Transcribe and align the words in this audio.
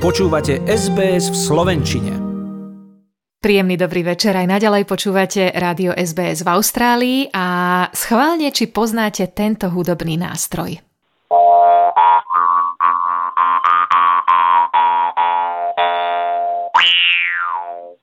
Počúvate 0.00 0.64
SBS 0.64 1.28
v 1.28 1.36
Slovenčine. 1.36 2.12
Príjemný 3.36 3.76
dobrý 3.76 4.00
večer, 4.00 4.32
aj 4.32 4.48
naďalej 4.48 4.88
počúvate 4.88 5.52
rádio 5.52 5.92
SBS 5.92 6.40
v 6.40 6.48
Austrálii 6.56 7.20
a 7.36 7.84
schválne, 7.92 8.48
či 8.48 8.72
poznáte 8.72 9.28
tento 9.28 9.68
hudobný 9.68 10.16
nástroj. 10.16 10.80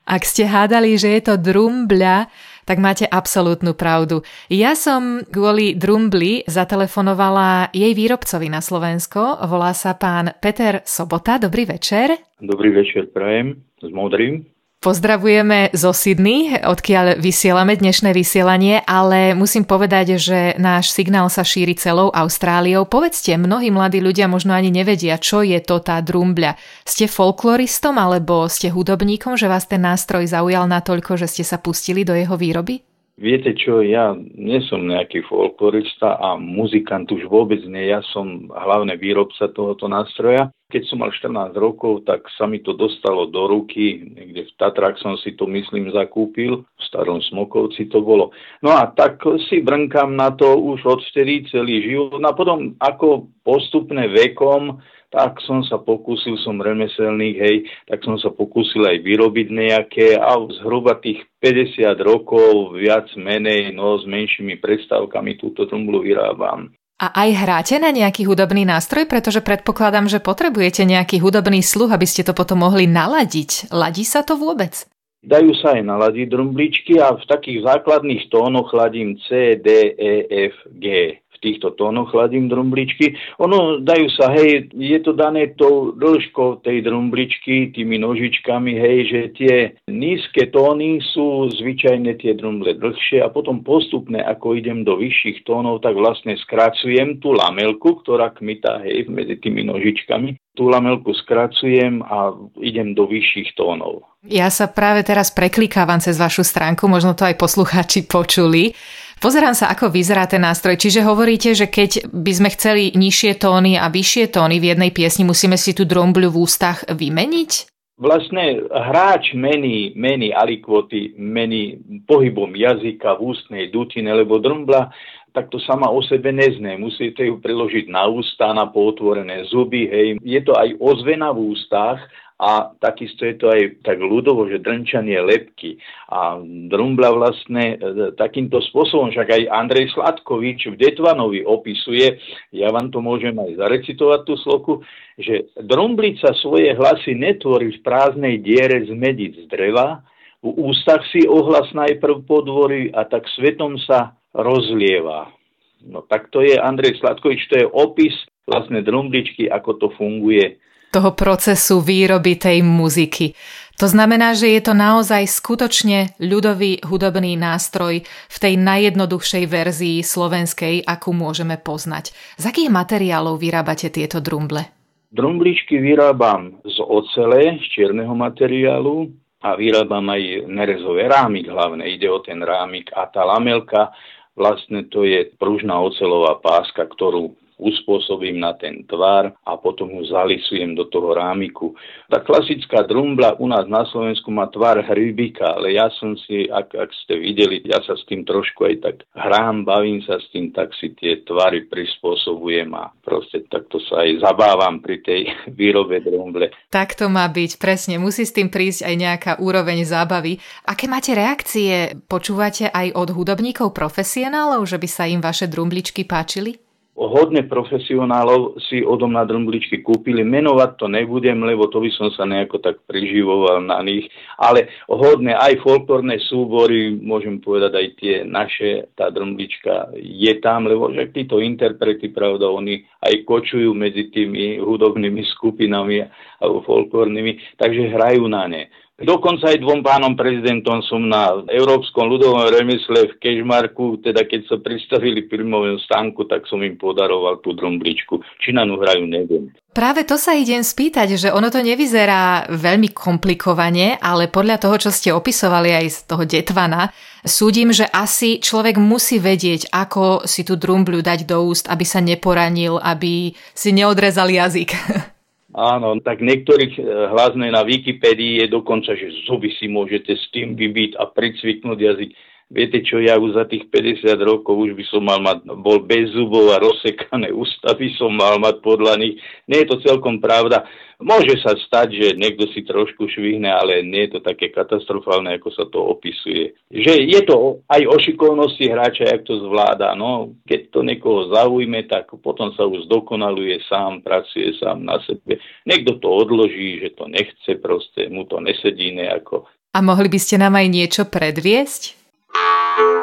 Ak 0.06 0.22
ste 0.22 0.46
hádali, 0.46 0.94
že 0.94 1.18
je 1.18 1.22
to 1.26 1.34
drumbľa, 1.34 2.30
tak 2.68 2.76
máte 2.76 3.08
absolútnu 3.08 3.72
pravdu. 3.72 4.20
Ja 4.52 4.76
som 4.76 5.24
kvôli 5.24 5.72
Drumbli 5.72 6.44
zatelefonovala 6.44 7.72
jej 7.72 7.96
výrobcovi 7.96 8.52
na 8.52 8.60
Slovensko. 8.60 9.40
Volá 9.48 9.72
sa 9.72 9.96
pán 9.96 10.36
Peter 10.36 10.84
Sobota. 10.84 11.40
Dobrý 11.40 11.64
večer. 11.64 12.20
Dobrý 12.36 12.76
večer, 12.76 13.08
prajem 13.08 13.64
s 13.80 13.88
modrým. 13.88 14.57
Pozdravujeme 14.78 15.74
zo 15.74 15.90
Sydney, 15.90 16.54
odkiaľ 16.54 17.18
vysielame 17.18 17.74
dnešné 17.74 18.14
vysielanie, 18.14 18.78
ale 18.86 19.34
musím 19.34 19.66
povedať, 19.66 20.22
že 20.22 20.54
náš 20.54 20.94
signál 20.94 21.26
sa 21.26 21.42
šíri 21.42 21.74
celou 21.74 22.14
Austráliou. 22.14 22.86
Povedzte, 22.86 23.34
mnohí 23.34 23.74
mladí 23.74 23.98
ľudia 23.98 24.30
možno 24.30 24.54
ani 24.54 24.70
nevedia, 24.70 25.18
čo 25.18 25.42
je 25.42 25.58
to 25.58 25.82
tá 25.82 25.98
drumbľa. 25.98 26.54
Ste 26.86 27.10
folkloristom 27.10 27.98
alebo 27.98 28.46
ste 28.46 28.70
hudobníkom, 28.70 29.34
že 29.34 29.50
vás 29.50 29.66
ten 29.66 29.82
nástroj 29.82 30.30
zaujal 30.30 30.70
natoľko, 30.70 31.18
že 31.18 31.26
ste 31.26 31.42
sa 31.42 31.58
pustili 31.58 32.06
do 32.06 32.14
jeho 32.14 32.38
výroby? 32.38 32.87
Viete 33.18 33.50
čo, 33.58 33.82
ja 33.82 34.14
nie 34.14 34.62
som 34.70 34.86
nejaký 34.86 35.26
folklorista 35.26 36.22
a 36.22 36.38
muzikant 36.38 37.10
už 37.10 37.26
vôbec 37.26 37.58
nie. 37.66 37.90
Ja 37.90 37.98
som 38.14 38.46
hlavne 38.46 38.94
výrobca 38.94 39.50
tohoto 39.50 39.90
nástroja. 39.90 40.54
Keď 40.70 40.82
som 40.86 41.02
mal 41.02 41.10
14 41.10 41.50
rokov, 41.58 42.06
tak 42.06 42.30
sa 42.38 42.46
mi 42.46 42.62
to 42.62 42.78
dostalo 42.78 43.26
do 43.26 43.50
ruky. 43.50 44.06
Niekde 44.14 44.46
v 44.46 44.52
Tatrách 44.54 45.02
som 45.02 45.18
si 45.18 45.34
to, 45.34 45.50
myslím, 45.50 45.90
zakúpil. 45.90 46.62
V 46.62 46.82
starom 46.86 47.18
Smokovci 47.18 47.90
to 47.90 48.06
bolo. 48.06 48.30
No 48.62 48.70
a 48.70 48.86
tak 48.86 49.18
si 49.50 49.66
brnkám 49.66 50.14
na 50.14 50.30
to 50.30 50.54
už 50.54 50.86
odvtedy 50.86 51.42
celý 51.50 51.82
život. 51.90 52.22
A 52.22 52.30
potom 52.30 52.78
ako 52.78 53.34
postupne 53.42 54.06
vekom 54.14 54.78
tak 55.08 55.40
som 55.44 55.64
sa 55.64 55.80
pokúsil, 55.80 56.36
som 56.44 56.60
remeselník, 56.60 57.36
hej, 57.40 57.56
tak 57.88 58.04
som 58.04 58.20
sa 58.20 58.28
pokúsil 58.28 58.84
aj 58.84 59.00
vyrobiť 59.00 59.48
nejaké 59.48 60.06
a 60.20 60.36
zhruba 60.60 61.00
tých 61.00 61.24
50 61.40 61.96
rokov 62.04 62.76
viac 62.76 63.08
menej, 63.16 63.72
no 63.72 63.96
s 63.96 64.04
menšími 64.04 64.60
predstavkami 64.60 65.40
túto 65.40 65.64
trumblu 65.64 66.04
vyrábam. 66.04 66.68
A 66.98 67.14
aj 67.14 67.30
hráte 67.30 67.74
na 67.78 67.94
nejaký 67.94 68.26
hudobný 68.26 68.66
nástroj, 68.66 69.06
pretože 69.06 69.38
predpokladám, 69.38 70.10
že 70.10 70.18
potrebujete 70.18 70.82
nejaký 70.82 71.22
hudobný 71.22 71.62
sluch, 71.62 71.94
aby 71.94 72.04
ste 72.10 72.26
to 72.26 72.34
potom 72.34 72.66
mohli 72.66 72.90
naladiť. 72.90 73.70
Ladí 73.70 74.02
sa 74.02 74.26
to 74.26 74.34
vôbec? 74.34 74.82
Dajú 75.22 75.54
sa 75.62 75.78
aj 75.78 75.82
naladiť 75.86 76.26
drumbličky 76.26 76.98
a 76.98 77.14
v 77.14 77.22
takých 77.26 77.66
základných 77.66 78.26
tónoch 78.30 78.74
ladím 78.74 79.18
C, 79.26 79.58
D, 79.58 79.94
E, 79.94 80.14
F, 80.50 80.54
G 80.74 81.18
týchto 81.40 81.74
tónoch 81.74 82.10
hladím 82.14 82.50
drumbličky. 82.50 83.14
Ono, 83.38 83.80
dajú 83.80 84.06
sa, 84.14 84.34
hej, 84.34 84.70
je 84.74 84.98
to 85.02 85.14
dané 85.14 85.54
tou 85.54 85.94
dĺžkou 85.94 86.62
tej 86.66 86.82
drumbličky, 86.84 87.72
tými 87.72 87.98
nožičkami, 88.02 88.72
hej, 88.74 88.98
že 89.08 89.20
tie 89.38 89.54
nízke 89.86 90.50
tóny 90.50 91.00
sú 91.14 91.48
zvyčajne 91.54 92.18
tie 92.18 92.34
drumble 92.34 92.74
dlhšie 92.76 93.22
a 93.22 93.32
potom 93.32 93.62
postupne, 93.62 94.20
ako 94.22 94.58
idem 94.58 94.82
do 94.82 94.98
vyšších 94.98 95.46
tónov, 95.46 95.80
tak 95.80 95.94
vlastne 95.94 96.34
skracujem 96.38 97.22
tú 97.22 97.34
lamelku, 97.34 98.02
ktorá 98.02 98.34
kmitá, 98.34 98.82
hej, 98.82 99.06
medzi 99.08 99.38
tými 99.38 99.66
nožičkami. 99.66 100.36
Tú 100.58 100.66
lamelku 100.66 101.14
skracujem 101.14 102.02
a 102.02 102.34
idem 102.58 102.90
do 102.90 103.06
vyšších 103.06 103.54
tónov. 103.54 104.02
Ja 104.26 104.50
sa 104.50 104.66
práve 104.66 105.06
teraz 105.06 105.30
preklikávam 105.30 106.02
cez 106.02 106.18
vašu 106.18 106.42
stránku, 106.42 106.90
možno 106.90 107.14
to 107.14 107.22
aj 107.22 107.38
poslucháči 107.38 108.10
počuli. 108.10 108.74
Pozerám 109.18 109.54
sa, 109.58 109.66
ako 109.74 109.90
vyzerá 109.90 110.30
ten 110.30 110.38
nástroj. 110.38 110.78
Čiže 110.78 111.02
hovoríte, 111.02 111.50
že 111.50 111.66
keď 111.66 112.06
by 112.06 112.32
sme 112.34 112.48
chceli 112.54 112.94
nižšie 112.94 113.42
tóny 113.42 113.74
a 113.74 113.90
vyššie 113.90 114.30
tóny 114.30 114.62
v 114.62 114.74
jednej 114.74 114.94
piesni, 114.94 115.26
musíme 115.26 115.58
si 115.58 115.74
tú 115.74 115.82
drombľu 115.82 116.30
v 116.30 116.38
ústach 116.38 116.86
vymeniť? 116.86 117.74
Vlastne 117.98 118.62
hráč 118.70 119.34
mení, 119.34 119.90
mení 119.98 120.30
alikvoty, 120.30 121.18
mení 121.18 121.82
pohybom 122.06 122.54
jazyka 122.54 123.18
v 123.18 123.34
ústnej 123.34 123.64
dutine, 123.74 124.14
lebo 124.14 124.38
drumbla 124.38 124.94
tak 125.38 125.54
to 125.54 125.60
sama 125.62 125.86
o 125.92 126.02
sebe 126.02 126.32
nezne. 126.32 126.80
Musíte 126.80 127.22
ju 127.22 127.38
priložiť 127.38 127.86
na 127.92 128.08
ústa, 128.10 128.50
na 128.56 128.66
potvorené 128.66 129.46
zuby, 129.46 129.86
hej. 129.86 130.08
Je 130.24 130.40
to 130.42 130.56
aj 130.56 130.74
ozvena 130.80 131.30
v 131.30 131.52
ústach 131.54 132.00
a 132.38 132.70
takisto 132.78 133.26
je 133.26 133.34
to 133.34 133.50
aj 133.50 133.82
tak 133.82 133.98
ľudovo, 133.98 134.46
že 134.46 134.62
drnčanie 134.62 135.18
lepky. 135.26 135.74
A 136.06 136.38
drumbla 136.70 137.10
vlastne 137.10 137.74
e, 137.74 137.76
takýmto 138.14 138.62
spôsobom, 138.62 139.10
však 139.10 139.26
aj 139.26 139.50
Andrej 139.50 139.90
Sladkovič 139.90 140.70
v 140.70 140.78
Detvanovi 140.78 141.42
opisuje, 141.42 142.14
ja 142.54 142.70
vám 142.70 142.94
to 142.94 143.02
môžem 143.02 143.34
aj 143.34 143.58
zarecitovať 143.58 144.20
tú 144.22 144.34
sloku, 144.38 144.72
že 145.18 145.50
drumblica 145.58 146.30
svoje 146.38 146.78
hlasy 146.78 147.18
netvorí 147.18 147.74
v 147.74 147.82
prázdnej 147.82 148.38
diere 148.38 148.86
z 148.86 148.94
medic 148.94 149.34
dreva, 149.50 150.06
v 150.38 150.54
ústach 150.54 151.02
si 151.10 151.26
ohlas 151.26 151.66
najprv 151.74 152.22
podvorí 152.22 152.94
a 152.94 153.02
tak 153.02 153.26
svetom 153.34 153.74
sa 153.82 154.14
rozlieva. 154.30 155.34
No 155.82 156.06
tak 156.06 156.30
to 156.30 156.38
je 156.38 156.54
Andrej 156.54 157.02
Sladkovič, 157.02 157.50
to 157.50 157.54
je 157.58 157.66
opis 157.66 158.14
vlastne 158.46 158.78
drumbličky, 158.86 159.50
ako 159.50 159.74
to 159.82 159.86
funguje 159.98 160.62
toho 160.92 161.12
procesu 161.12 161.80
výroby 161.80 162.36
tej 162.40 162.64
muziky. 162.64 163.36
To 163.78 163.86
znamená, 163.86 164.34
že 164.34 164.50
je 164.58 164.60
to 164.66 164.74
naozaj 164.74 165.22
skutočne 165.30 166.18
ľudový 166.18 166.82
hudobný 166.82 167.38
nástroj 167.38 168.02
v 168.04 168.36
tej 168.42 168.58
najjednoduchšej 168.58 169.44
verzii 169.46 170.02
slovenskej, 170.02 170.82
akú 170.82 171.14
môžeme 171.14 171.54
poznať. 171.62 172.10
Z 172.42 172.44
akých 172.50 172.74
materiálov 172.74 173.38
vyrábate 173.38 173.86
tieto 173.94 174.18
drumble? 174.18 174.66
Drumbličky 175.14 175.78
vyrábam 175.78 176.58
z 176.66 176.76
ocele, 176.82 177.62
z 177.62 177.64
čierneho 177.70 178.18
materiálu 178.18 179.14
a 179.46 179.54
vyrábam 179.54 180.10
aj 180.10 180.50
nerezové 180.50 181.06
rámik 181.06 181.46
hlavne. 181.46 181.86
Ide 181.86 182.10
o 182.10 182.18
ten 182.18 182.42
rámik 182.42 182.90
a 182.90 183.06
tá 183.06 183.22
lamelka, 183.22 183.94
vlastne 184.34 184.90
to 184.90 185.06
je 185.06 185.30
pružná 185.38 185.78
ocelová 185.78 186.42
páska, 186.42 186.82
ktorú 186.90 187.37
uspôsobím 187.58 188.38
na 188.38 188.54
ten 188.54 188.86
tvar 188.86 189.34
a 189.42 189.52
potom 189.58 189.90
ho 189.98 190.02
zalisujem 190.06 190.78
do 190.78 190.86
toho 190.86 191.12
rámiku. 191.12 191.74
Tá 192.06 192.22
klasická 192.22 192.86
drumbla 192.86 193.36
u 193.42 193.50
nás 193.50 193.66
na 193.66 193.84
Slovensku 193.90 194.30
má 194.30 194.46
tvar 194.48 194.80
hrybika, 194.86 195.58
ale 195.58 195.74
ja 195.74 195.90
som 195.98 196.14
si, 196.14 196.46
ak, 196.46 196.72
ak 196.72 196.90
ste 197.04 197.18
videli, 197.18 197.60
ja 197.66 197.82
sa 197.82 197.98
s 197.98 198.06
tým 198.06 198.22
trošku 198.22 198.64
aj 198.64 198.74
tak 198.80 198.96
hrám, 199.12 199.66
bavím 199.66 200.00
sa 200.06 200.22
s 200.22 200.26
tým, 200.30 200.54
tak 200.54 200.70
si 200.78 200.94
tie 200.94 201.26
tvary 201.26 201.66
prispôsobujem 201.66 202.70
a 202.78 202.94
proste 203.02 203.42
takto 203.50 203.82
sa 203.82 204.06
aj 204.06 204.22
zabávam 204.22 204.78
pri 204.78 205.02
tej 205.02 205.20
výrobe 205.58 205.98
drumble. 206.00 206.54
Tak 206.70 206.94
to 206.94 207.10
má 207.10 207.26
byť, 207.26 207.58
presne. 207.58 207.98
Musí 207.98 208.22
s 208.22 208.32
tým 208.32 208.48
prísť 208.48 208.86
aj 208.86 208.94
nejaká 208.94 209.32
úroveň 209.42 209.82
zábavy. 209.82 210.38
Aké 210.64 210.86
máte 210.86 211.12
reakcie? 211.12 211.98
Počúvate 212.06 212.70
aj 212.70 212.94
od 212.94 213.10
hudobníkov 213.10 213.74
profesionálov, 213.74 214.62
že 214.64 214.78
by 214.78 214.88
sa 214.88 215.04
im 215.10 215.18
vaše 215.18 215.50
drumbličky 215.50 216.06
páčili? 216.06 216.67
Hodne 216.98 217.46
profesionálov 217.46 218.58
si 218.66 218.82
odo 218.82 219.06
mňa 219.06 219.22
drumbličky 219.30 219.86
kúpili. 219.86 220.26
Menovať 220.26 220.70
to 220.74 220.86
nebudem, 220.90 221.38
lebo 221.46 221.70
to 221.70 221.78
by 221.78 221.90
som 221.94 222.10
sa 222.10 222.26
nejako 222.26 222.58
tak 222.58 222.82
priživoval 222.90 223.62
na 223.62 223.78
nich. 223.86 224.10
Ale 224.34 224.66
hodne 224.90 225.38
aj 225.38 225.62
folklórne 225.62 226.18
súbory, 226.26 226.98
môžem 226.98 227.38
povedať 227.38 227.72
aj 227.78 227.86
tie 228.02 228.14
naše, 228.26 228.90
tá 228.98 229.14
drumblička 229.14 229.94
je 229.94 230.32
tam, 230.42 230.66
lebo 230.66 230.90
že 230.90 231.14
títo 231.14 231.38
interprety, 231.38 232.10
pravda, 232.10 232.50
oni 232.50 232.82
aj 233.06 233.14
kočujú 233.22 233.70
medzi 233.70 234.10
tými 234.10 234.58
hudobnými 234.58 235.22
skupinami 235.38 236.02
alebo 236.42 236.66
folklórnymi, 236.66 237.54
takže 237.54 237.94
hrajú 237.94 238.26
na 238.26 238.50
ne. 238.50 238.62
Dokonca 238.98 239.54
aj 239.54 239.62
dvom 239.62 239.86
pánom 239.86 240.18
prezidentom 240.18 240.82
som 240.82 241.06
na 241.06 241.30
Európskom 241.46 242.10
ľudovom 242.10 242.50
remysle 242.50 243.06
v 243.06 243.18
Kežmarku, 243.22 244.02
teda 244.02 244.26
keď 244.26 244.50
sa 244.50 244.56
pristavili 244.58 245.30
filmovom 245.30 245.78
stánku, 245.78 246.26
tak 246.26 246.50
som 246.50 246.58
im 246.66 246.74
podaroval 246.74 247.38
tú 247.38 247.54
drombličku. 247.54 248.18
Či 248.42 248.58
na 248.58 248.66
ňu 248.66 248.74
hrajú, 248.74 249.06
neviem. 249.06 249.54
Práve 249.70 250.02
to 250.02 250.18
sa 250.18 250.34
idem 250.34 250.66
spýtať, 250.66 251.14
že 251.14 251.30
ono 251.30 251.46
to 251.46 251.62
nevyzerá 251.62 252.50
veľmi 252.50 252.90
komplikovane, 252.90 254.02
ale 254.02 254.26
podľa 254.26 254.66
toho, 254.66 254.74
čo 254.82 254.90
ste 254.90 255.14
opisovali 255.14 255.78
aj 255.78 255.86
z 255.94 255.98
toho 256.02 256.26
detvana, 256.26 256.90
súdim, 257.22 257.70
že 257.70 257.86
asi 257.86 258.42
človek 258.42 258.82
musí 258.82 259.22
vedieť, 259.22 259.70
ako 259.70 260.26
si 260.26 260.42
tú 260.42 260.58
drumbľu 260.58 261.06
dať 261.06 261.22
do 261.22 261.46
úst, 261.46 261.70
aby 261.70 261.86
sa 261.86 262.02
neporanil, 262.02 262.82
aby 262.82 263.30
si 263.54 263.70
neodrezal 263.70 264.26
jazyk. 264.26 264.74
Áno, 265.48 265.96
tak 266.04 266.20
niektorých 266.20 266.76
e, 266.76 266.82
hlasné 267.08 267.48
na 267.48 267.64
Wikipedii 267.64 268.44
je 268.44 268.46
dokonca, 268.52 268.92
že 268.92 269.08
zuby 269.24 269.48
si 269.56 269.64
môžete 269.64 270.12
s 270.12 270.28
tým 270.28 270.52
vybiť 270.52 271.00
a 271.00 271.08
pricviknúť 271.08 271.78
jazyk. 271.80 272.10
Viete 272.48 272.80
čo, 272.80 272.96
ja 272.96 273.20
už 273.20 273.36
za 273.36 273.44
tých 273.44 273.68
50 273.68 274.08
rokov 274.24 274.56
už 274.56 274.72
by 274.72 274.84
som 274.88 275.04
mal 275.04 275.20
mať, 275.20 275.44
bol 275.60 275.84
bez 275.84 276.08
zubov 276.16 276.48
a 276.48 276.56
rozsekané 276.56 277.28
ústa 277.28 277.76
by 277.76 277.88
som 278.00 278.08
mal 278.08 278.40
mať 278.40 278.64
podľa 278.64 278.96
nich. 278.96 279.20
Nie 279.44 279.68
je 279.68 279.76
to 279.76 279.84
celkom 279.84 280.16
pravda. 280.16 280.64
Môže 280.96 281.36
sa 281.44 281.52
stať, 281.52 281.92
že 281.92 282.06
niekto 282.16 282.48
si 282.50 282.64
trošku 282.64 283.04
švihne, 283.12 283.52
ale 283.52 283.84
nie 283.84 284.08
je 284.08 284.16
to 284.16 284.20
také 284.24 284.48
katastrofálne, 284.48 285.36
ako 285.36 285.52
sa 285.52 285.68
to 285.68 285.92
opisuje. 285.92 286.56
Že 286.72 286.92
je 287.04 287.20
to 287.28 287.60
aj 287.68 287.84
o 287.84 287.96
šikovnosti 288.00 288.64
hráča, 288.64 289.12
jak 289.12 289.28
to 289.28 289.44
zvláda. 289.44 289.92
No, 289.92 290.32
keď 290.48 290.72
to 290.72 290.80
niekoho 290.80 291.28
zaujme, 291.28 291.84
tak 291.84 292.08
potom 292.24 292.56
sa 292.56 292.64
už 292.64 292.88
zdokonaluje 292.88 293.60
sám, 293.68 294.00
pracuje 294.00 294.56
sám 294.56 294.88
na 294.88 294.96
sebe. 295.04 295.36
Niekto 295.68 296.00
to 296.00 296.08
odloží, 296.08 296.80
že 296.80 296.96
to 296.96 297.12
nechce, 297.12 297.60
proste 297.60 298.08
mu 298.08 298.24
to 298.24 298.40
nesedí 298.40 298.96
nejako. 298.96 299.44
A 299.76 299.84
mohli 299.84 300.08
by 300.08 300.16
ste 300.16 300.40
nám 300.40 300.56
aj 300.56 300.66
niečo 300.72 301.02
predviesť? 301.04 301.97
Música 302.34 302.97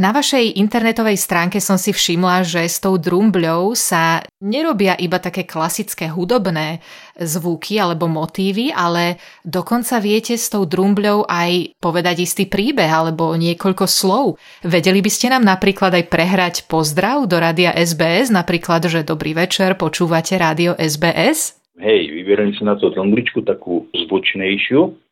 Na 0.00 0.16
vašej 0.16 0.56
internetovej 0.56 1.20
stránke 1.20 1.60
som 1.60 1.76
si 1.76 1.92
všimla, 1.92 2.40
že 2.40 2.64
s 2.64 2.80
tou 2.80 2.96
drumbľou 2.96 3.76
sa 3.76 4.24
nerobia 4.40 4.96
iba 4.96 5.20
také 5.20 5.44
klasické 5.44 6.08
hudobné 6.08 6.80
zvuky 7.20 7.76
alebo 7.76 8.08
motívy, 8.08 8.72
ale 8.72 9.20
dokonca 9.44 10.00
viete 10.00 10.40
s 10.40 10.48
tou 10.48 10.64
drumbľou 10.64 11.28
aj 11.28 11.76
povedať 11.84 12.24
istý 12.24 12.48
príbeh 12.48 12.88
alebo 12.88 13.36
niekoľko 13.36 13.84
slov. 13.84 14.40
Vedeli 14.64 15.04
by 15.04 15.10
ste 15.12 15.36
nám 15.36 15.44
napríklad 15.44 15.92
aj 15.92 16.08
prehrať 16.08 16.54
pozdrav 16.64 17.28
do 17.28 17.36
rádia 17.36 17.76
SBS, 17.76 18.32
napríklad, 18.32 18.88
že 18.88 19.04
dobrý 19.04 19.36
večer, 19.36 19.76
počúvate 19.76 20.32
rádio 20.40 20.80
SBS? 20.80 21.60
Hej, 21.76 22.08
vyberiem 22.08 22.56
si 22.56 22.64
na 22.64 22.72
to 22.80 22.88
drumbličku 22.88 23.44
takú 23.44 23.84
zvučnejšiu. 23.92 25.09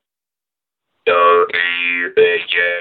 Dobrý 1.08 2.12
večer, 2.12 2.80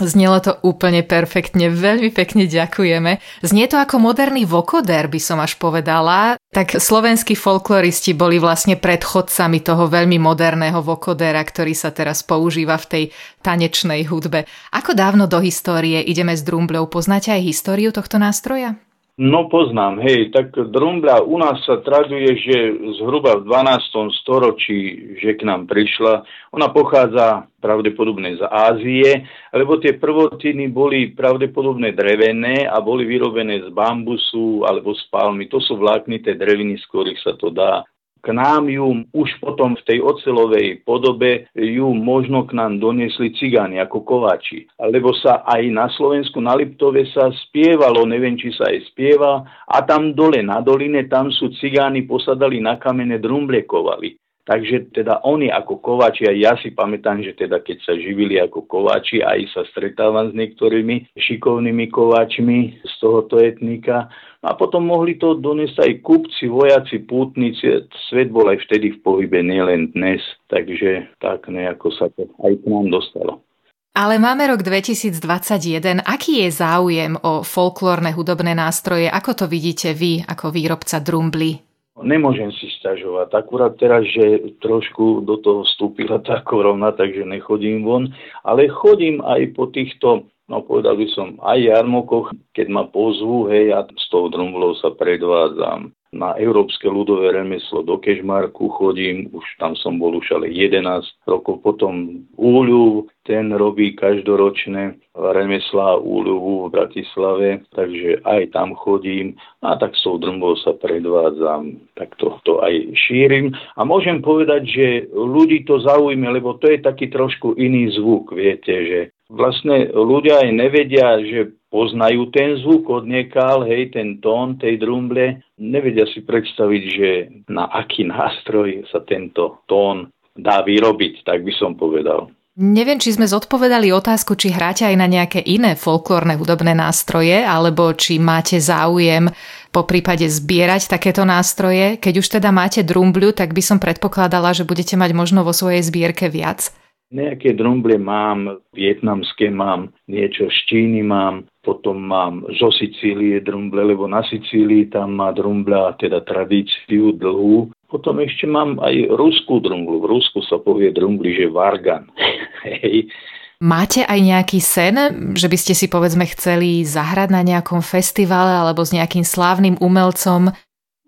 Znelo 0.00 0.40
to 0.40 0.56
úplne 0.64 1.04
perfektne, 1.04 1.68
veľmi 1.68 2.08
pekne 2.12 2.48
ďakujeme. 2.48 3.20
Znie 3.44 3.68
to 3.68 3.76
ako 3.76 4.00
moderný 4.00 4.48
vokoder, 4.48 5.12
by 5.12 5.20
som 5.20 5.38
až 5.44 5.60
povedala. 5.60 6.40
Tak 6.50 6.80
slovenskí 6.80 7.36
folkloristi 7.36 8.16
boli 8.16 8.40
vlastne 8.40 8.80
predchodcami 8.80 9.60
toho 9.60 9.86
veľmi 9.92 10.16
moderného 10.16 10.80
vokodera, 10.80 11.44
ktorý 11.44 11.76
sa 11.76 11.92
teraz 11.92 12.24
používa 12.24 12.80
v 12.80 12.88
tej 12.88 13.04
tanečnej 13.44 14.08
hudbe. 14.08 14.48
Ako 14.72 14.96
dávno 14.96 15.28
do 15.28 15.36
histórie 15.44 16.00
ideme 16.00 16.32
s 16.32 16.42
drumbľou? 16.48 16.88
Poznáte 16.88 17.30
aj 17.36 17.44
históriu 17.44 17.92
tohto 17.92 18.16
nástroja? 18.16 18.89
No 19.20 19.52
poznám, 19.52 20.00
hej, 20.00 20.32
tak 20.32 20.56
drumbľa 20.56 21.28
u 21.28 21.36
nás 21.36 21.60
sa 21.68 21.84
traduje, 21.84 22.40
že 22.40 22.56
zhruba 22.96 23.36
v 23.36 23.52
12. 23.52 24.16
storočí, 24.24 25.12
že 25.20 25.36
k 25.36 25.44
nám 25.44 25.68
prišla. 25.68 26.24
Ona 26.56 26.72
pochádza 26.72 27.44
pravdepodobne 27.60 28.40
z 28.40 28.42
Ázie, 28.48 29.28
lebo 29.52 29.76
tie 29.76 30.00
prvotiny 30.00 30.72
boli 30.72 31.12
pravdepodobne 31.12 31.92
drevené 31.92 32.64
a 32.64 32.80
boli 32.80 33.04
vyrobené 33.04 33.60
z 33.60 33.68
bambusu 33.68 34.64
alebo 34.64 34.96
z 34.96 35.04
palmy. 35.12 35.52
To 35.52 35.60
sú 35.60 35.76
vláknité 35.76 36.40
dreviny, 36.40 36.80
z 36.80 36.84
ktorých 36.88 37.20
sa 37.20 37.36
to 37.36 37.52
dá 37.52 37.84
k 38.20 38.36
nám 38.36 38.68
ju 38.68 39.08
už 39.16 39.40
potom 39.40 39.72
v 39.72 39.82
tej 39.88 39.98
ocelovej 40.04 40.84
podobe 40.84 41.48
ju 41.56 41.88
možno 41.96 42.44
k 42.44 42.52
nám 42.52 42.76
doniesli 42.76 43.32
cigáni 43.32 43.80
ako 43.80 44.04
kováči. 44.04 44.68
Lebo 44.76 45.16
sa 45.16 45.40
aj 45.48 45.62
na 45.72 45.88
Slovensku, 45.88 46.44
na 46.44 46.52
Liptove 46.52 47.08
sa 47.08 47.32
spievalo, 47.48 48.04
neviem, 48.04 48.36
či 48.36 48.52
sa 48.52 48.68
aj 48.68 48.92
spieva, 48.92 49.40
a 49.64 49.76
tam 49.88 50.12
dole 50.12 50.44
na 50.44 50.60
doline, 50.60 51.08
tam 51.08 51.32
sú 51.32 51.48
cigáni 51.56 52.04
posadali 52.04 52.60
na 52.60 52.76
kamene 52.76 53.16
drumblekovali. 53.16 54.19
Takže 54.50 54.90
teda 54.90 55.22
oni 55.22 55.46
ako 55.46 55.78
kováči, 55.78 56.26
a 56.26 56.34
ja 56.34 56.58
si 56.58 56.74
pamätám, 56.74 57.22
že 57.22 57.38
teda 57.38 57.62
keď 57.62 57.86
sa 57.86 57.94
živili 57.94 58.34
ako 58.42 58.66
kováči, 58.66 59.22
aj 59.22 59.46
sa 59.54 59.62
stretávam 59.70 60.26
s 60.26 60.34
niektorými 60.34 61.14
šikovnými 61.14 61.86
kováčmi 61.86 62.82
z 62.82 62.94
tohoto 62.98 63.38
etnika, 63.38 64.10
a 64.40 64.56
potom 64.56 64.88
mohli 64.88 65.20
to 65.20 65.36
doniesť 65.36 65.84
aj 65.84 65.92
kupci, 66.00 66.48
vojaci, 66.48 67.04
pútnici. 67.04 67.84
Svet 68.08 68.32
bol 68.32 68.48
aj 68.48 68.64
vtedy 68.64 68.96
v 68.96 68.98
pohybe, 69.04 69.44
nielen 69.44 69.92
dnes. 69.92 70.24
Takže 70.48 71.12
tak 71.20 71.44
nejako 71.52 71.92
sa 71.92 72.08
to 72.16 72.24
aj 72.40 72.56
k 72.56 72.64
nám 72.64 72.88
dostalo. 72.88 73.44
Ale 73.92 74.16
máme 74.16 74.48
rok 74.48 74.64
2021. 74.64 76.00
Aký 76.08 76.40
je 76.40 76.48
záujem 76.56 77.20
o 77.20 77.44
folklórne 77.44 78.16
hudobné 78.16 78.56
nástroje? 78.56 79.12
Ako 79.12 79.36
to 79.36 79.44
vidíte 79.44 79.92
vy 79.92 80.24
ako 80.24 80.56
výrobca 80.56 81.04
drumbly? 81.04 81.69
Nemôžem 82.00 82.48
si 82.56 82.68
stiažovať. 82.80 83.32
Akurát 83.36 83.76
teraz, 83.76 84.08
že 84.08 84.56
trošku 84.64 85.24
do 85.24 85.36
toho 85.40 85.62
vstúpila 85.64 86.18
tá 86.24 86.40
korona, 86.42 86.92
takže 86.92 87.28
nechodím 87.28 87.84
von, 87.84 88.08
ale 88.44 88.72
chodím 88.72 89.20
aj 89.20 89.40
po 89.54 89.68
týchto 89.68 90.28
no 90.50 90.66
povedal 90.66 90.98
by 90.98 91.06
som 91.14 91.38
aj 91.46 91.62
jarmokoch, 91.62 92.34
keď 92.50 92.66
ma 92.68 92.84
pozvú, 92.90 93.46
hej, 93.46 93.70
ja 93.70 93.86
s 93.86 94.06
tou 94.10 94.26
drumblou 94.26 94.74
sa 94.82 94.90
predvádzam. 94.90 95.94
Na 96.10 96.34
Európske 96.34 96.90
ľudové 96.90 97.30
remeslo 97.30 97.86
do 97.86 97.94
Kežmarku 97.94 98.66
chodím, 98.74 99.30
už 99.30 99.46
tam 99.62 99.78
som 99.78 99.94
bol 100.02 100.18
už 100.18 100.26
ale 100.34 100.50
11 100.50 101.06
rokov. 101.30 101.62
Potom 101.62 102.26
Úľu, 102.34 103.06
ten 103.22 103.54
robí 103.54 103.94
každoročné 103.94 104.98
remesla 105.14 106.02
Úľu 106.02 106.66
v 106.66 106.74
Bratislave, 106.74 107.62
takže 107.78 108.26
aj 108.26 108.50
tam 108.50 108.74
chodím 108.74 109.38
a 109.62 109.78
tak 109.78 109.94
s 109.94 110.02
tou 110.02 110.18
drmbou 110.18 110.58
sa 110.58 110.74
predvádzam, 110.74 111.78
tak 111.94 112.18
to 112.18 112.58
aj 112.58 112.90
šírim. 113.06 113.54
A 113.78 113.86
môžem 113.86 114.18
povedať, 114.18 114.66
že 114.66 114.86
ľudí 115.14 115.62
to 115.62 115.78
zaujme, 115.78 116.26
lebo 116.26 116.58
to 116.58 116.74
je 116.74 116.82
taký 116.82 117.06
trošku 117.06 117.54
iný 117.54 117.86
zvuk, 117.94 118.34
viete, 118.34 118.74
že 118.74 119.00
vlastne 119.30 119.94
ľudia 119.94 120.42
aj 120.42 120.50
nevedia, 120.50 121.22
že 121.22 121.54
poznajú 121.70 122.34
ten 122.34 122.58
zvuk 122.58 122.90
od 122.90 123.06
niekal, 123.06 123.62
hej, 123.62 123.94
ten 123.94 124.18
tón 124.18 124.58
tej 124.58 124.82
drumble, 124.82 125.38
nevedia 125.56 126.04
si 126.10 126.26
predstaviť, 126.26 126.82
že 126.90 127.10
na 127.46 127.70
aký 127.70 128.10
nástroj 128.10 128.90
sa 128.90 129.00
tento 129.06 129.62
tón 129.70 130.10
dá 130.34 130.66
vyrobiť, 130.66 131.22
tak 131.22 131.46
by 131.46 131.52
som 131.54 131.78
povedal. 131.78 132.28
Neviem, 132.60 132.98
či 132.98 133.14
sme 133.14 133.30
zodpovedali 133.30 133.94
otázku, 133.94 134.34
či 134.34 134.50
hráte 134.50 134.82
aj 134.82 134.96
na 134.98 135.06
nejaké 135.06 135.40
iné 135.46 135.78
folklórne 135.78 136.34
hudobné 136.34 136.74
nástroje, 136.74 137.40
alebo 137.40 137.94
či 137.94 138.18
máte 138.18 138.58
záujem 138.58 139.30
po 139.70 139.86
prípade 139.86 140.26
zbierať 140.26 140.90
takéto 140.90 141.22
nástroje. 141.22 141.96
Keď 142.02 142.14
už 142.18 142.26
teda 142.26 142.50
máte 142.50 142.82
drumbľu, 142.82 143.38
tak 143.38 143.54
by 143.54 143.62
som 143.62 143.78
predpokladala, 143.78 144.50
že 144.50 144.66
budete 144.66 144.98
mať 144.98 145.14
možno 145.14 145.46
vo 145.46 145.54
svojej 145.54 145.80
zbierke 145.86 146.26
viac. 146.26 146.74
Nejaké 147.10 147.58
drumble 147.58 147.98
mám, 147.98 148.62
vietnamské 148.70 149.50
mám, 149.50 149.90
niečo 150.06 150.46
z 150.46 150.58
Číny 150.70 151.02
mám, 151.02 151.42
potom 151.66 151.98
mám 151.98 152.46
zo 152.54 152.70
Sicílie 152.70 153.42
drumble, 153.42 153.82
lebo 153.82 154.06
na 154.06 154.22
Sicílii 154.22 154.94
tam 154.94 155.18
má 155.18 155.34
drumbla 155.34 155.98
teda 155.98 156.22
tradíciu 156.22 157.10
dlhú. 157.18 157.74
Potom 157.90 158.22
ešte 158.22 158.46
mám 158.46 158.78
aj 158.78 159.10
ruskú 159.18 159.58
drumblu. 159.58 160.06
V 160.06 160.06
Rusku 160.06 160.38
sa 160.46 160.62
povie 160.62 160.94
drumbli, 160.94 161.34
že 161.34 161.50
vargan. 161.50 162.06
Hej. 162.62 163.10
Máte 163.58 164.06
aj 164.06 164.20
nejaký 164.22 164.62
sen, 164.62 164.94
že 165.34 165.50
by 165.50 165.58
ste 165.58 165.74
si 165.74 165.90
povedzme 165.90 166.24
chceli 166.30 166.86
zahrať 166.86 167.28
na 167.28 167.42
nejakom 167.42 167.82
festivale 167.82 168.54
alebo 168.54 168.86
s 168.86 168.94
nejakým 168.94 169.26
slávnym 169.26 169.76
umelcom? 169.82 170.54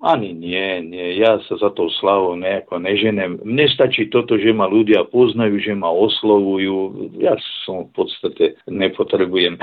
Ani 0.03 0.35
nie, 0.35 0.83
nie. 0.83 1.23
Ja 1.23 1.39
sa 1.47 1.55
za 1.63 1.71
tou 1.71 1.87
slavou 1.87 2.35
nejako 2.35 2.83
neženem. 2.83 3.39
Mne 3.47 3.71
stačí 3.71 4.11
toto, 4.11 4.35
že 4.35 4.51
ma 4.51 4.67
ľudia 4.67 5.07
poznajú, 5.07 5.63
že 5.63 5.79
ma 5.79 5.95
oslovujú. 5.95 7.07
Ja 7.23 7.39
som 7.63 7.87
v 7.87 8.03
podstate 8.03 8.59
nepotrebujem 8.67 9.63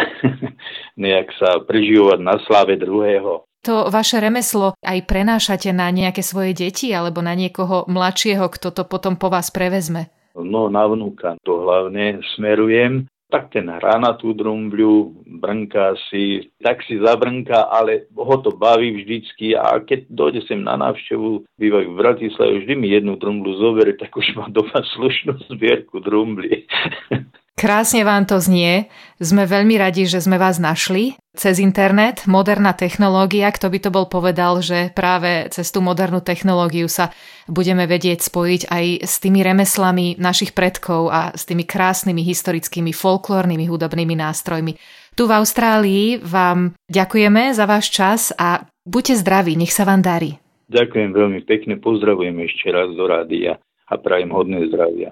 nejak 1.03 1.27
sa 1.35 1.59
prežívať 1.59 2.23
na 2.23 2.39
slave 2.47 2.79
druhého. 2.79 3.43
To 3.67 3.91
vaše 3.91 4.23
remeslo 4.23 4.79
aj 4.79 5.03
prenášate 5.03 5.75
na 5.75 5.91
nejaké 5.91 6.23
svoje 6.23 6.55
deti 6.55 6.95
alebo 6.95 7.19
na 7.19 7.35
niekoho 7.35 7.83
mladšieho, 7.91 8.47
kto 8.47 8.71
to 8.71 8.87
potom 8.87 9.19
po 9.19 9.27
vás 9.27 9.51
prevezme? 9.51 10.07
No 10.39 10.71
na 10.71 10.87
vnúka 10.87 11.35
to 11.43 11.67
hlavne 11.67 12.23
smerujem 12.39 13.11
tak 13.29 13.53
ten 13.53 13.69
hrá 13.69 14.01
na 14.01 14.17
tú 14.17 14.33
drumbľu, 14.33 15.21
brnká 15.37 15.93
si, 16.09 16.49
tak 16.65 16.81
si 16.89 16.97
zabrnká, 16.97 17.69
ale 17.69 18.09
ho 18.17 18.35
to 18.41 18.49
baví 18.49 18.89
vždycky 18.91 19.53
a 19.53 19.77
keď 19.79 20.09
dojde 20.09 20.41
sem 20.49 20.65
na 20.65 20.73
návštevu, 20.75 21.45
bývajú 21.61 21.87
v 21.93 21.99
Bratislave, 22.01 22.65
vždy 22.65 22.73
mi 22.75 22.89
jednu 22.89 23.15
drumblu 23.21 23.53
zoberie, 23.61 23.93
tak 23.93 24.17
už 24.17 24.33
má 24.33 24.49
doma 24.49 24.81
slušnú 24.97 25.45
zbierku 25.53 26.01
drumbly. 26.01 26.65
Krásne 27.59 28.07
vám 28.07 28.23
to 28.23 28.39
znie. 28.39 28.87
Sme 29.19 29.43
veľmi 29.43 29.75
radi, 29.75 30.07
že 30.07 30.23
sme 30.23 30.39
vás 30.39 30.63
našli. 30.63 31.19
Cez 31.35 31.59
internet, 31.59 32.23
moderná 32.23 32.71
technológia, 32.71 33.51
kto 33.51 33.67
by 33.67 33.79
to 33.83 33.89
bol 33.91 34.07
povedal, 34.07 34.63
že 34.63 34.95
práve 34.95 35.51
cez 35.51 35.67
tú 35.67 35.83
modernú 35.83 36.23
technológiu 36.23 36.87
sa 36.87 37.11
budeme 37.51 37.83
vedieť 37.83 38.23
spojiť 38.23 38.61
aj 38.71 38.85
s 39.03 39.19
tými 39.19 39.43
remeslami 39.43 40.15
našich 40.15 40.55
predkov 40.55 41.11
a 41.11 41.35
s 41.35 41.43
tými 41.43 41.67
krásnymi 41.67 42.23
historickými 42.23 42.95
folklórnymi 42.95 43.67
hudobnými 43.67 44.15
nástrojmi. 44.15 44.79
Tu 45.19 45.27
v 45.27 45.35
Austrálii 45.35 46.23
vám 46.23 46.79
ďakujeme 46.87 47.51
za 47.51 47.67
váš 47.67 47.91
čas 47.91 48.31
a 48.39 48.71
buďte 48.87 49.19
zdraví, 49.19 49.59
nech 49.59 49.75
sa 49.75 49.83
vám 49.83 49.99
darí. 49.99 50.39
Ďakujem 50.71 51.11
veľmi 51.11 51.43
pekne, 51.43 51.75
pozdravujem 51.75 52.39
ešte 52.39 52.71
raz 52.71 52.87
do 52.95 53.03
rádia 53.03 53.59
a 53.83 53.99
prajem 53.99 54.31
hodné 54.31 54.63
zdravia. 54.71 55.11